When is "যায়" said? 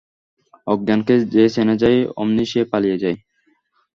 1.81-1.99, 3.03-3.17